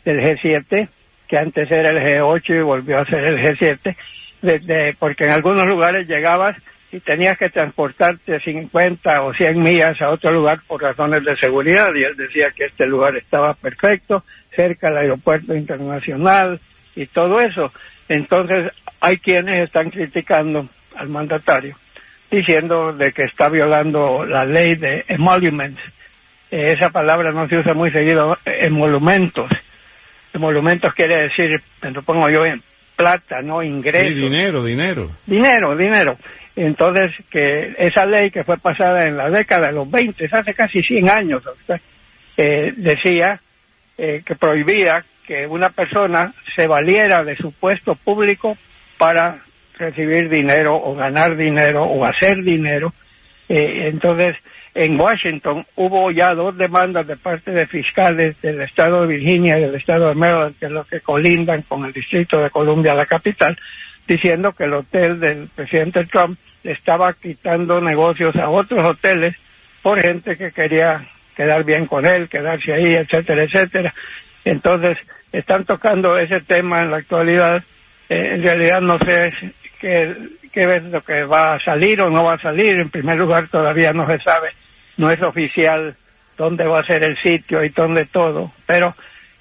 del 0.05 0.19
G7, 0.19 0.89
que 1.29 1.39
antes 1.39 1.71
era 1.71 1.91
el 1.91 1.99
G8 1.99 2.59
y 2.61 2.63
volvió 2.63 2.99
a 2.99 3.05
ser 3.07 3.25
el 3.25 3.39
G7, 3.39 3.97
desde, 4.43 4.95
porque 4.99 5.25
en 5.25 5.31
algunos 5.31 5.67
lugares 5.67 6.09
llegabas 6.09 6.57
y 6.97 7.01
tenías 7.01 7.37
que 7.37 7.51
transportarte 7.51 8.41
50 8.41 9.23
o 9.23 9.35
100 9.35 9.63
millas 9.63 10.01
a 10.01 10.09
otro 10.09 10.33
lugar 10.33 10.61
por 10.67 10.81
razones 10.81 11.23
de 11.27 11.37
seguridad 11.37 11.89
y 11.95 12.05
él 12.05 12.17
decía 12.17 12.51
que 12.57 12.65
este 12.65 12.87
lugar 12.87 13.15
estaba 13.17 13.53
perfecto, 13.53 14.25
cerca 14.55 14.89
del 14.89 14.97
aeropuerto 14.97 15.55
internacional 15.55 16.59
y 16.95 17.05
todo 17.05 17.39
eso. 17.43 17.71
Entonces 18.09 18.73
hay 18.99 19.19
quienes 19.19 19.59
están 19.59 19.91
criticando 19.91 20.71
al 20.95 21.11
mandatario 21.11 21.77
diciendo 22.31 22.95
de 22.95 23.13
que 23.13 23.25
está 23.25 23.51
violando 23.51 24.25
la 24.25 24.47
ley 24.47 24.75
de 24.77 25.05
emoluments. 25.07 25.83
Eh, 26.51 26.73
esa 26.73 26.89
palabra 26.89 27.31
no 27.31 27.47
se 27.47 27.59
usa 27.59 27.75
muy 27.75 27.91
seguido, 27.91 28.39
eh, 28.47 28.61
emolumentos. 28.63 29.51
Emolumentos 30.33 30.95
quiere 30.95 31.25
decir, 31.25 31.61
me 31.83 31.91
lo 31.91 32.01
pongo 32.01 32.31
yo 32.31 32.47
en 32.47 32.63
plata, 32.97 33.43
no 33.43 33.63
ingresos. 33.63 34.09
Sí, 34.09 34.15
dinero, 34.15 34.65
dinero. 34.65 35.11
Dinero, 35.27 35.77
dinero. 35.77 36.17
Entonces, 36.57 37.13
que 37.31 37.75
esa 37.79 38.07
ley 38.07 38.31
que 38.31 38.43
fue 38.43 38.57
pasada 38.57 39.07
en 39.07 39.17
la 39.17 39.29
década 39.29 39.69
de 39.69 39.75
los 39.75 39.91
20, 39.91 40.25
hace 40.33 40.55
casi 40.55 40.83
100 40.83 41.11
años, 41.11 41.43
eh, 42.39 42.73
decía 42.77 43.39
eh, 43.99 44.23
que 44.25 44.35
prohibía 44.35 45.05
que 45.27 45.47
una 45.47 45.69
persona 45.71 46.33
se 46.55 46.67
valiera 46.67 47.23
de 47.25 47.37
su 47.37 47.53
puesto 47.53 47.95
público 47.95 48.57
para 48.97 49.39
recibir 49.79 50.31
dinero 50.31 50.77
o 50.77 50.95
ganar 50.95 51.37
dinero 51.37 51.85
o 51.85 52.05
hacer 52.07 52.43
dinero. 52.43 52.93
Eh, 53.49 53.89
entonces, 53.89 54.37
en 54.77 55.01
Washington 55.01 55.65
hubo 55.77 56.11
ya 56.11 56.35
dos 56.35 56.57
demandas 56.57 57.07
de 57.07 57.17
parte 57.17 57.51
de 57.51 57.67
fiscales 57.67 58.39
del 58.43 58.61
estado 58.61 59.03
de 59.03 59.17
Virginia 59.17 59.59
y 59.59 59.63
del 59.63 59.75
estado 59.75 60.09
de 60.09 60.15
Maryland, 60.15 60.59
que 60.59 60.67
es 60.67 60.73
lo 60.73 60.85
que 60.85 61.01
colindan 61.01 61.63
con 61.63 61.87
el 61.87 61.95
distrito 61.95 62.43
de 62.43 62.51
Columbia, 62.51 62.95
la 62.95 63.07
capital, 63.07 63.59
diciendo 64.07 64.53
que 64.53 64.65
el 64.65 64.75
hotel 64.75 65.19
del 65.19 65.49
presidente 65.49 66.05
Trump 66.05 66.39
estaba 66.63 67.15
quitando 67.15 67.81
negocios 67.81 68.37
a 68.37 68.51
otros 68.51 68.85
hoteles 68.85 69.35
por 69.83 69.99
gente 69.99 70.37
que 70.37 70.53
quería 70.53 71.07
quedar 71.35 71.65
bien 71.65 71.87
con 71.87 72.05
él, 72.05 72.29
quedarse 72.29 72.75
ahí, 72.75 72.97
etcétera, 72.97 73.45
etcétera. 73.45 73.95
Entonces, 74.45 74.99
están 75.33 75.65
tocando 75.65 76.19
ese 76.19 76.41
tema 76.43 76.83
en 76.83 76.91
la 76.91 76.99
actualidad. 76.99 77.63
Eh, 78.11 78.35
en 78.35 78.43
realidad 78.43 78.81
no 78.83 78.99
sé 78.99 79.33
qué, 79.81 80.15
qué 80.53 80.77
es 80.77 80.85
lo 80.85 81.01
que 81.01 81.25
va 81.25 81.55
a 81.55 81.61
salir 81.61 82.03
o 82.03 82.11
no 82.11 82.25
va 82.25 82.35
a 82.35 82.43
salir. 82.43 82.79
En 82.79 82.91
primer 82.91 83.17
lugar, 83.17 83.49
todavía 83.49 83.93
no 83.95 84.07
se 84.07 84.19
sabe, 84.19 84.51
no 84.97 85.11
es 85.11 85.23
oficial 85.23 85.95
dónde 86.37 86.65
va 86.67 86.81
a 86.81 86.85
ser 86.87 87.05
el 87.07 87.17
sitio 87.19 87.65
y 87.65 87.71
dónde 87.71 88.07
todo, 88.07 88.53
pero 88.67 88.95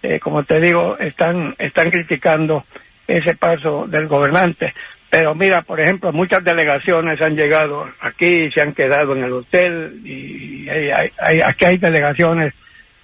eh, 0.04 0.20
como 0.20 0.44
te 0.44 0.60
digo, 0.60 0.98
están, 1.00 1.56
están 1.58 1.90
criticando 1.90 2.64
ese 3.08 3.36
paso 3.36 3.86
del 3.88 4.08
gobernante. 4.08 4.74
Pero 5.10 5.34
mira, 5.36 5.62
por 5.62 5.80
ejemplo, 5.80 6.12
muchas 6.12 6.44
delegaciones 6.44 7.22
han 7.22 7.36
llegado 7.36 7.88
aquí 8.02 8.50
se 8.52 8.62
han 8.62 8.74
quedado 8.74 9.16
en 9.16 9.24
el 9.24 9.34
hotel 9.34 10.00
y 10.04 10.68
hay- 10.70 11.10
hay- 11.20 11.42
aquí 11.42 11.66
hay 11.66 11.78
delegaciones, 11.78 12.54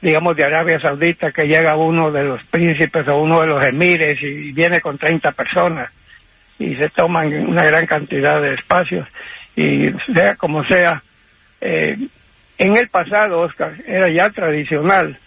digamos, 0.01 0.35
de 0.35 0.43
Arabia 0.43 0.79
Saudita 0.79 1.31
que 1.31 1.43
llega 1.47 1.75
uno 1.75 2.11
de 2.11 2.23
los 2.23 2.43
príncipes 2.45 3.07
o 3.07 3.17
uno 3.17 3.41
de 3.41 3.47
los 3.47 3.65
emires 3.65 4.21
y 4.21 4.51
viene 4.51 4.81
con 4.81 4.97
30 4.97 5.31
personas 5.31 5.89
y 6.59 6.75
se 6.75 6.89
toman 6.89 7.27
una 7.47 7.63
gran 7.65 7.85
cantidad 7.85 8.41
de 8.41 8.55
espacios 8.55 9.07
y 9.55 9.89
sea 10.13 10.35
como 10.35 10.63
sea, 10.65 11.01
eh, 11.61 11.97
en 12.61 12.77
el 12.77 12.89
pasado, 12.89 13.39
Oscar, 13.39 13.73
era 13.87 14.07
ya 14.07 14.29
tradicional 14.29 15.17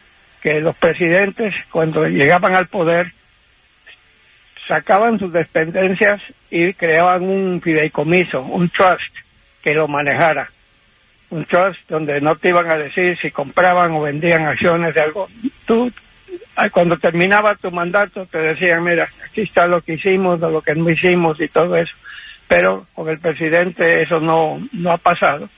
que 0.41 0.61
los 0.61 0.77
presidentes 0.77 1.53
cuando 1.73 2.07
llegaban 2.07 2.55
al 2.55 2.69
poder 2.69 3.13
sacaban 4.69 5.19
sus 5.19 5.33
dependencias 5.33 6.23
y 6.49 6.73
creaban 6.75 7.25
un 7.25 7.61
fideicomiso, 7.61 8.41
un 8.41 8.71
trust 8.71 9.13
que 9.63 9.75
lo 9.75 9.89
manejara. 9.89 10.49
Un 11.31 11.45
trust 11.45 11.81
donde 11.89 12.21
no 12.21 12.37
te 12.37 12.51
iban 12.51 12.71
a 12.71 12.77
decir 12.77 13.19
si 13.21 13.33
compraban 13.33 13.91
o 13.93 14.03
vendían 14.03 14.47
acciones 14.47 14.95
de 14.95 15.01
algo. 15.01 15.29
Tú, 15.67 15.91
ah, 16.55 16.71
cuando 16.71 16.99
terminaba 16.99 17.57
tu 17.57 17.73
mandato, 17.73 18.27
te 18.27 18.39
decían, 18.39 18.85
mira, 18.85 19.09
aquí 19.29 19.41
está 19.41 19.67
lo 19.67 19.81
que 19.81 19.95
hicimos, 19.95 20.39
lo 20.39 20.63
que 20.63 20.77
no 20.77 20.89
hicimos 20.89 21.41
y 21.41 21.49
todo 21.49 21.77
eso. 21.77 21.97
Pero 22.47 22.87
con 22.95 23.09
el 23.09 23.19
presidente 23.19 24.05
eso 24.05 24.21
no, 24.21 24.61
no 24.71 24.93
ha 24.93 24.99
pasado. 24.99 25.49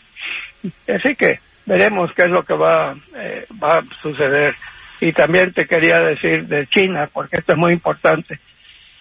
Así 0.89 1.15
que 1.15 1.39
veremos 1.67 2.13
qué 2.15 2.23
es 2.23 2.31
lo 2.31 2.43
que 2.43 2.55
va, 2.55 2.95
eh, 3.17 3.47
va 3.63 3.79
a 3.79 3.85
suceder. 4.01 4.55
Y 5.01 5.13
también 5.13 5.53
te 5.53 5.67
quería 5.67 6.01
decir 6.01 6.47
de 6.47 6.67
China, 6.69 7.09
porque 7.13 7.37
esto 7.37 7.53
es 7.53 7.59
muy 7.59 7.73
importante 7.73 8.39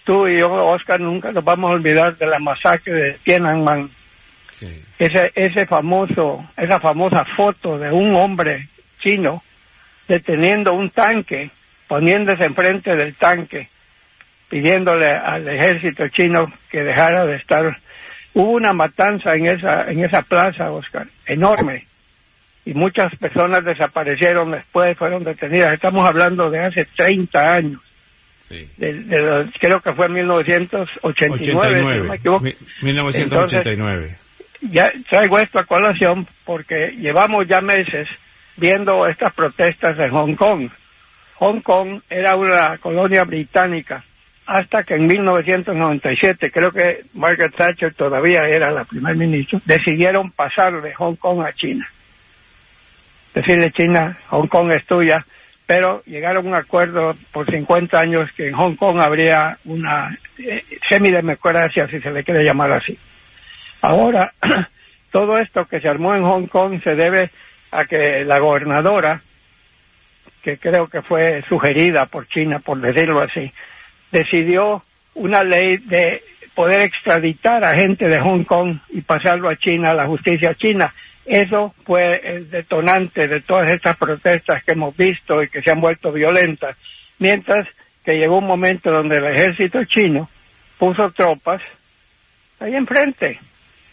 tú 0.06 0.28
y 0.28 0.38
yo, 0.38 0.48
Oscar, 0.48 1.00
nunca 1.00 1.32
nos 1.32 1.44
vamos 1.44 1.68
a 1.68 1.74
olvidar 1.74 2.16
de 2.16 2.26
la 2.26 2.38
masacre 2.38 2.94
de 2.94 3.12
Tiananmen. 3.24 3.90
Sí. 4.50 4.82
Ese, 4.98 5.32
ese 5.34 5.66
famoso, 5.66 6.46
esa 6.56 6.80
famosa 6.80 7.24
foto 7.36 7.76
de 7.76 7.90
un 7.90 8.14
hombre 8.14 8.68
chino 9.00 9.42
deteniendo 10.08 10.72
un 10.72 10.90
tanque, 10.90 11.50
poniéndose 11.88 12.44
enfrente 12.44 12.94
del 12.94 13.16
tanque, 13.16 13.68
pidiéndole 14.48 15.10
al 15.10 15.46
ejército 15.48 16.08
chino 16.08 16.50
que 16.70 16.84
dejara 16.84 17.26
de 17.26 17.36
estar. 17.36 17.76
Hubo 18.32 18.52
una 18.52 18.72
matanza 18.72 19.34
en 19.34 19.48
esa, 19.48 19.90
en 19.90 20.04
esa 20.04 20.22
plaza, 20.22 20.70
Oscar, 20.70 21.08
enorme. 21.26 21.84
Y 22.66 22.74
muchas 22.74 23.14
personas 23.16 23.64
desaparecieron 23.64 24.50
después, 24.50 24.98
fueron 24.98 25.22
detenidas. 25.24 25.72
Estamos 25.72 26.04
hablando 26.04 26.50
de 26.50 26.58
hace 26.60 26.84
30 26.96 27.52
años 27.54 27.80
Sí. 28.48 28.68
de, 28.76 28.92
de 29.04 29.18
los- 29.18 29.50
creo 29.58 29.80
que 29.80 29.92
fue 29.92 30.06
en 30.06 30.12
1989, 30.14 31.44
si 31.44 31.52
no 31.52 31.60
me 31.60 31.66
89. 31.68 32.16
equivoco. 32.16 32.44
Mi- 32.44 32.54
1989. 32.82 34.16
Ya 34.62 34.90
traigo 35.08 35.38
esto 35.38 35.58
a 35.60 35.64
colación 35.64 36.26
porque 36.44 36.88
llevamos 36.98 37.46
ya 37.46 37.60
meses 37.60 38.08
viendo 38.56 39.06
estas 39.06 39.32
protestas 39.34 39.98
en 39.98 40.10
Hong 40.10 40.34
Kong. 40.34 40.68
Hong 41.36 41.60
Kong 41.60 42.00
era 42.10 42.36
una 42.36 42.78
colonia 42.78 43.24
británica 43.24 44.02
hasta 44.46 44.82
que 44.84 44.94
en 44.94 45.06
1997, 45.06 46.50
creo 46.50 46.70
que 46.70 47.02
Margaret 47.14 47.54
Thatcher 47.56 47.94
todavía 47.94 48.42
era 48.48 48.70
la 48.70 48.84
primer 48.84 49.16
ministro, 49.16 49.60
decidieron 49.64 50.30
pasar 50.30 50.80
de 50.80 50.94
Hong 50.94 51.16
Kong 51.16 51.42
a 51.42 51.52
China. 51.52 51.86
Decirle 53.36 53.70
China, 53.70 54.16
Hong 54.30 54.46
Kong 54.46 54.72
es 54.72 54.86
tuya, 54.86 55.22
pero 55.66 56.02
llegaron 56.06 56.46
a 56.46 56.48
un 56.48 56.54
acuerdo 56.54 57.12
por 57.32 57.44
50 57.44 58.00
años 58.00 58.30
que 58.34 58.48
en 58.48 58.54
Hong 58.54 58.76
Kong 58.76 58.98
habría 58.98 59.58
una 59.66 60.16
eh, 60.38 60.64
semidemocracia, 60.88 61.86
si 61.86 62.00
se 62.00 62.10
le 62.10 62.24
quiere 62.24 62.42
llamar 62.42 62.72
así. 62.72 62.98
Ahora, 63.82 64.32
todo 65.12 65.38
esto 65.38 65.66
que 65.66 65.80
se 65.80 65.88
armó 65.88 66.14
en 66.14 66.22
Hong 66.22 66.46
Kong 66.46 66.82
se 66.82 66.94
debe 66.94 67.30
a 67.72 67.84
que 67.84 68.24
la 68.24 68.38
gobernadora, 68.38 69.20
que 70.42 70.56
creo 70.56 70.86
que 70.86 71.02
fue 71.02 71.42
sugerida 71.46 72.06
por 72.06 72.26
China, 72.28 72.60
por 72.60 72.80
decirlo 72.80 73.20
así, 73.20 73.52
decidió 74.12 74.82
una 75.12 75.42
ley 75.42 75.76
de 75.76 76.22
poder 76.54 76.80
extraditar 76.80 77.62
a 77.64 77.74
gente 77.74 78.08
de 78.08 78.18
Hong 78.18 78.44
Kong 78.44 78.78
y 78.88 79.02
pasarlo 79.02 79.50
a 79.50 79.56
China, 79.56 79.90
a 79.90 79.94
la 79.94 80.06
justicia 80.06 80.54
china. 80.54 80.94
Eso 81.26 81.74
fue 81.84 82.20
el 82.22 82.50
detonante 82.50 83.26
de 83.26 83.40
todas 83.40 83.68
estas 83.70 83.96
protestas 83.96 84.62
que 84.64 84.72
hemos 84.72 84.96
visto 84.96 85.42
y 85.42 85.48
que 85.48 85.60
se 85.60 85.72
han 85.72 85.80
vuelto 85.80 86.12
violentas. 86.12 86.76
Mientras 87.18 87.66
que 88.04 88.12
llegó 88.12 88.38
un 88.38 88.46
momento 88.46 88.90
donde 88.90 89.18
el 89.18 89.26
ejército 89.26 89.84
chino 89.84 90.28
puso 90.78 91.10
tropas 91.10 91.60
ahí 92.60 92.76
enfrente, 92.76 93.40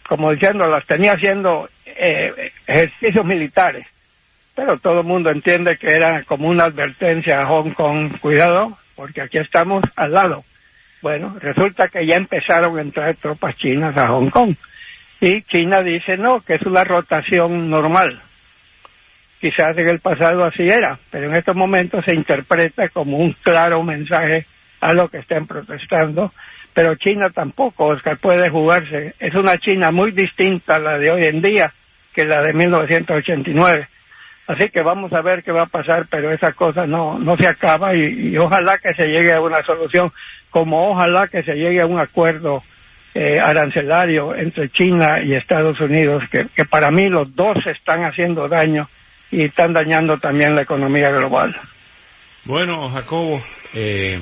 como 0.07 0.31
diciendo, 0.31 0.67
las 0.67 0.85
tenía 0.85 1.13
haciendo 1.13 1.67
eh, 1.85 2.51
ejercicios 2.67 3.25
militares. 3.25 3.87
Pero 4.55 4.77
todo 4.77 4.99
el 4.99 5.07
mundo 5.07 5.31
entiende 5.31 5.77
que 5.77 5.95
era 5.95 6.23
como 6.25 6.47
una 6.47 6.65
advertencia 6.65 7.41
a 7.41 7.47
Hong 7.47 7.71
Kong, 7.71 8.19
cuidado, 8.19 8.77
porque 8.95 9.21
aquí 9.21 9.39
estamos 9.39 9.83
al 9.95 10.11
lado. 10.11 10.43
Bueno, 11.01 11.35
resulta 11.39 11.87
que 11.87 12.05
ya 12.05 12.15
empezaron 12.15 12.77
a 12.77 12.81
entrar 12.81 13.15
tropas 13.15 13.55
chinas 13.57 13.97
a 13.97 14.09
Hong 14.09 14.29
Kong. 14.29 14.55
Y 15.25 15.41
China 15.43 15.81
dice 15.81 16.17
no, 16.17 16.41
que 16.41 16.55
es 16.55 16.61
una 16.63 16.83
rotación 16.83 17.69
normal. 17.69 18.19
Quizás 19.39 19.77
en 19.77 19.87
el 19.87 19.99
pasado 20.01 20.43
así 20.43 20.63
era, 20.63 20.99
pero 21.09 21.29
en 21.29 21.35
estos 21.37 21.55
momentos 21.55 22.03
se 22.03 22.13
interpreta 22.13 22.89
como 22.89 23.15
un 23.19 23.31
claro 23.41 23.81
mensaje 23.83 24.45
a 24.81 24.91
lo 24.93 25.07
que 25.07 25.19
estén 25.19 25.47
protestando. 25.47 26.33
Pero 26.73 26.95
China 26.95 27.29
tampoco, 27.33 27.85
Oscar, 27.85 28.17
puede 28.17 28.49
jugarse. 28.49 29.13
Es 29.17 29.33
una 29.33 29.57
China 29.59 29.91
muy 29.91 30.11
distinta 30.11 30.75
a 30.75 30.79
la 30.79 30.97
de 30.97 31.09
hoy 31.09 31.23
en 31.23 31.41
día 31.41 31.71
que 32.13 32.25
la 32.25 32.41
de 32.41 32.51
1989. 32.51 33.87
Así 34.47 34.67
que 34.71 34.81
vamos 34.81 35.13
a 35.13 35.21
ver 35.21 35.41
qué 35.41 35.53
va 35.53 35.63
a 35.63 35.67
pasar, 35.67 36.05
pero 36.09 36.33
esa 36.33 36.51
cosa 36.51 36.85
no, 36.85 37.17
no 37.17 37.37
se 37.37 37.47
acaba 37.47 37.95
y, 37.95 38.37
ojalá 38.37 38.77
que 38.77 38.93
se 38.93 39.05
llegue 39.05 39.31
a 39.31 39.39
una 39.39 39.63
solución, 39.63 40.11
como 40.49 40.91
ojalá 40.91 41.29
que 41.29 41.43
se 41.43 41.53
llegue 41.53 41.79
a 41.79 41.85
un 41.85 42.01
acuerdo 42.01 42.61
eh, 43.15 43.39
arancelario 43.39 44.35
entre 44.35 44.69
China 44.69 45.17
y 45.23 45.35
Estados 45.35 45.79
Unidos, 45.79 46.23
que, 46.31 46.47
para 46.65 46.89
mí 46.89 47.09
los 47.09 47.35
dos 47.35 47.57
están 47.65 48.03
haciendo 48.05 48.47
daño 48.47 48.87
y 49.31 49.45
están 49.45 49.73
dañando 49.73 50.17
también 50.17 50.55
la 50.55 50.63
economía 50.63 51.09
global. 51.09 51.55
Bueno, 52.45 52.89
Jacobo, 52.89 53.39
eh, 53.73 54.19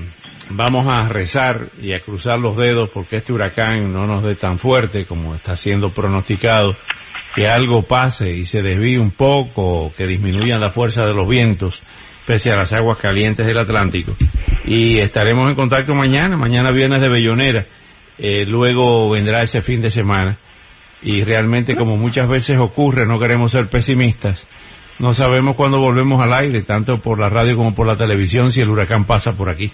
vamos 0.50 0.88
a 0.88 1.07
rezar 1.07 1.67
y 1.81 1.93
a 1.93 2.00
cruzar 2.00 2.39
los 2.39 2.55
dedos 2.57 2.89
porque 2.89 3.17
este 3.17 3.33
huracán 3.33 3.91
no 3.93 4.05
nos 4.05 4.24
dé 4.24 4.36
tan 4.36 4.57
fuerte 4.57 5.05
como 5.05 5.36
está 5.36 5.55
siendo 5.55 5.89
pronosticado 5.89 6.75
que 7.36 7.48
algo 7.48 7.83
pase 7.83 8.31
y 8.31 8.43
se 8.43 8.62
desvíe 8.62 9.00
un 9.00 9.12
poco, 9.12 9.93
que 9.95 10.05
disminuyan 10.05 10.60
la 10.60 10.69
fuerza 10.69 11.05
de 11.05 11.13
los 11.13 11.27
vientos, 11.27 11.81
pese 12.25 12.51
a 12.51 12.57
las 12.57 12.74
aguas 12.74 12.98
calientes 12.98 13.45
del 13.45 13.60
Atlántico. 13.60 14.13
Y 14.65 15.00
estaremos 15.00 15.45
en 15.48 15.55
contacto 15.55 15.95
mañana, 15.95 16.36
mañana 16.36 16.71
viernes 16.71 17.01
de 17.01 17.10
Bellonera, 17.10 17.65
eh, 18.22 18.46
luego 18.46 19.10
vendrá 19.10 19.42
ese 19.42 19.62
fin 19.62 19.82
de 19.82 19.90
semana. 19.90 20.38
Y 21.01 21.24
realmente, 21.24 21.75
como 21.75 21.98
muchas 21.98 22.30
veces 22.30 22.60
ocurre, 22.60 23.08
no 23.08 23.18
queremos 23.18 23.51
ser 23.51 23.68
pesimistas. 23.68 24.48
No 25.00 25.16
sabemos 25.16 25.56
cuándo 25.56 25.80
volvemos 25.80 26.22
al 26.22 26.32
aire, 26.34 26.62
tanto 26.62 27.00
por 27.00 27.20
la 27.20 27.30
radio 27.30 27.58
como 27.58 27.74
por 27.74 27.88
la 27.88 27.96
televisión, 27.96 28.51
si 28.51 28.62
el 28.62 28.70
huracán 28.70 29.06
pasa 29.06 29.36
por 29.36 29.50
aquí. 29.50 29.72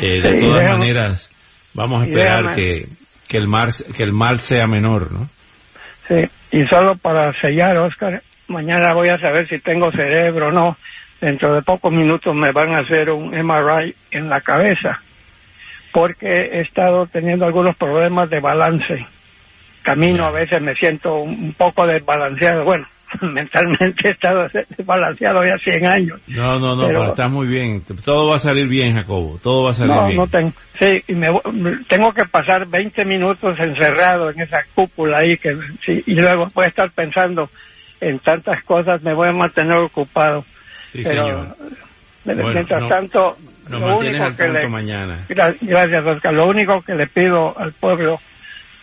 Eh, 0.00 0.20
de 0.20 0.40
todas 0.40 0.68
maneras, 0.68 1.30
vamos 1.72 2.02
a 2.02 2.06
esperar 2.06 2.56
que, 2.56 2.88
que, 3.28 3.36
el 3.36 3.46
mar, 3.46 3.68
que 3.96 4.02
el 4.02 4.12
mal 4.12 4.40
sea 4.40 4.66
menor, 4.66 5.12
¿no? 5.12 5.28
Sí, 6.08 6.28
y 6.50 6.66
solo 6.66 6.96
para 6.96 7.32
sellar, 7.40 7.76
Oscar, 7.76 8.20
mañana 8.48 8.92
voy 8.94 9.10
a 9.10 9.18
saber 9.20 9.48
si 9.48 9.60
tengo 9.60 9.92
cerebro 9.92 10.48
o 10.48 10.50
no. 10.50 10.76
Dentro 11.20 11.54
de 11.54 11.62
pocos 11.62 11.92
minutos 11.92 12.34
me 12.34 12.50
van 12.50 12.74
a 12.74 12.80
hacer 12.80 13.10
un 13.10 13.30
MRI 13.30 13.94
en 14.10 14.28
la 14.28 14.40
cabeza, 14.40 15.00
porque 15.92 16.26
he 16.26 16.60
estado 16.60 17.06
teniendo 17.06 17.44
algunos 17.44 17.76
problemas 17.76 18.30
de 18.30 18.40
balance. 18.40 19.06
Camino 19.82 20.24
a 20.26 20.30
veces 20.30 20.60
me 20.60 20.74
siento 20.74 21.16
un 21.16 21.54
poco 21.54 21.86
desbalanceado. 21.86 22.64
Bueno, 22.64 22.86
mentalmente 23.22 24.08
he 24.08 24.10
estado 24.12 24.48
desbalanceado 24.76 25.44
ya 25.44 25.56
100 25.58 25.86
años. 25.86 26.20
No, 26.28 26.58
no, 26.58 26.76
no, 26.76 26.86
pero, 26.86 27.08
está 27.08 27.28
muy 27.28 27.46
bien. 27.48 27.82
Todo 28.04 28.28
va 28.28 28.36
a 28.36 28.38
salir 28.38 28.68
bien, 28.68 28.94
Jacobo. 28.94 29.38
Todo 29.42 29.64
va 29.64 29.70
a 29.70 29.74
salir 29.74 29.94
bien. 30.06 30.16
No, 30.16 30.26
tengo. 30.26 30.52
Sí, 30.78 31.02
y 31.08 31.14
me, 31.14 31.28
tengo 31.88 32.12
que 32.12 32.24
pasar 32.26 32.66
20 32.66 33.04
minutos 33.04 33.58
encerrado 33.58 34.30
en 34.30 34.40
esa 34.40 34.64
cúpula 34.74 35.18
ahí 35.18 35.36
que 35.38 35.56
y 36.06 36.14
luego 36.14 36.46
voy 36.54 36.64
a 36.64 36.68
estar 36.68 36.90
pensando 36.90 37.48
en 38.00 38.18
tantas 38.20 38.62
cosas, 38.64 39.02
me 39.02 39.14
voy 39.14 39.28
a 39.28 39.32
mantener 39.32 39.78
ocupado. 39.78 40.44
Sí, 40.86 41.00
pero, 41.02 41.26
señor. 41.26 41.56
Mientras 42.24 42.88
tanto, 42.88 43.36
lo 43.68 43.98
único 43.98 44.36
que 44.36 44.48
le, 44.48 44.68
mañana. 44.68 45.24
Gracias, 45.28 46.04
Oscar. 46.04 46.32
Lo 46.34 46.46
único 46.46 46.82
que 46.82 46.94
le 46.94 47.06
pido 47.06 47.58
al 47.58 47.72
pueblo 47.72 48.20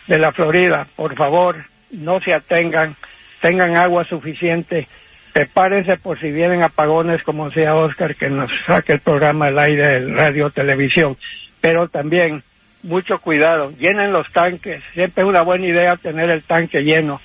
de 0.06 0.18
la 0.18 0.32
Florida, 0.32 0.86
por 0.96 1.14
favor, 1.14 1.56
no 1.90 2.20
se 2.20 2.34
atengan 2.34 2.96
tengan 3.40 3.76
agua 3.76 4.04
suficiente, 4.04 4.86
prepárense 5.32 5.96
por 5.96 6.18
si 6.20 6.30
vienen 6.30 6.62
apagones, 6.62 7.22
como 7.22 7.48
decía 7.48 7.74
Oscar, 7.74 8.14
que 8.14 8.28
nos 8.28 8.50
saque 8.66 8.94
el 8.94 9.00
programa 9.00 9.46
del 9.46 9.58
aire, 9.58 9.96
el 9.96 10.16
radio, 10.16 10.50
televisión, 10.50 11.16
pero 11.60 11.88
también 11.88 12.42
mucho 12.82 13.18
cuidado, 13.18 13.72
llenen 13.78 14.12
los 14.12 14.30
tanques, 14.32 14.82
siempre 14.94 15.24
es 15.24 15.28
una 15.28 15.42
buena 15.42 15.66
idea 15.66 15.96
tener 15.96 16.30
el 16.30 16.42
tanque 16.42 16.80
lleno, 16.80 17.20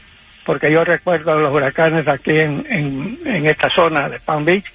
porque 0.46 0.72
yo 0.72 0.84
recuerdo 0.84 1.38
los 1.38 1.54
huracanes 1.54 2.08
aquí 2.08 2.32
en, 2.32 2.66
en, 3.26 3.46
esta 3.46 3.70
zona 3.70 4.10
de 4.10 4.20
Palm 4.20 4.46
Beach, 4.46 4.66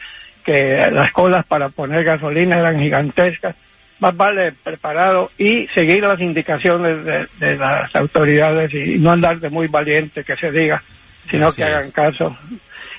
que 0.49 0.91
las 0.91 1.13
colas 1.13 1.45
para 1.47 1.69
poner 1.69 2.05
gasolina 2.05 2.57
eran 2.57 2.81
gigantescas, 2.81 3.55
más 4.01 4.17
vale 4.17 4.53
preparado 4.65 5.31
y 5.37 5.67
seguir 5.75 6.03
las 6.03 6.19
indicaciones 6.21 7.05
de, 7.05 7.27
de 7.39 7.57
las 7.57 7.95
autoridades 7.95 8.73
y 8.73 8.99
no 8.99 9.11
andar 9.11 9.39
de 9.41 9.51
muy 9.51 9.67
valiente 9.67 10.25
que 10.25 10.37
se 10.37 10.51
diga 10.51 10.83
sino 11.31 11.53
que 11.53 11.65
hagan 11.65 11.91
caso. 11.91 12.37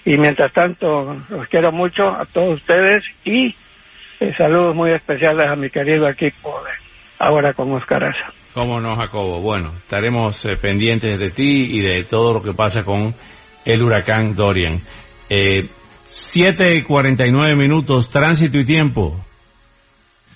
Y 0.05 0.17
mientras 0.17 0.51
tanto, 0.53 1.17
los 1.29 1.47
quiero 1.47 1.71
mucho 1.71 2.03
a 2.09 2.25
todos 2.25 2.59
ustedes 2.59 3.03
y 3.25 3.55
eh, 4.19 4.33
saludos 4.37 4.75
muy 4.75 4.91
especiales 4.91 5.47
a 5.47 5.55
mi 5.55 5.69
querido 5.69 6.07
equipo 6.07 6.61
de 6.63 6.71
ahora 7.19 7.53
con 7.53 7.71
Oscar 7.73 8.15
Cómo 8.53 8.79
no, 8.79 8.95
Jacobo. 8.95 9.39
Bueno, 9.41 9.71
estaremos 9.77 10.43
eh, 10.45 10.57
pendientes 10.57 11.19
de 11.19 11.31
ti 11.31 11.69
y 11.71 11.81
de 11.81 12.03
todo 12.03 12.33
lo 12.33 12.43
que 12.43 12.53
pasa 12.53 12.81
con 12.81 13.13
el 13.65 13.81
huracán 13.81 14.35
Dorian. 14.35 14.79
Eh, 15.29 15.67
7.49 16.09 17.55
minutos, 17.55 18.09
tránsito 18.09 18.57
y 18.57 18.65
tiempo. 18.65 19.15